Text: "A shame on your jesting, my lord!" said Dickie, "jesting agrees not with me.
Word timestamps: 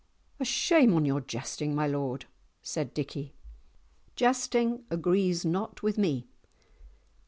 "A 0.39 0.45
shame 0.45 0.95
on 0.95 1.05
your 1.05 1.21
jesting, 1.21 1.75
my 1.75 1.85
lord!" 1.85 2.25
said 2.63 2.91
Dickie, 2.91 3.35
"jesting 4.15 4.83
agrees 4.89 5.45
not 5.45 5.83
with 5.83 5.99
me. 5.99 6.27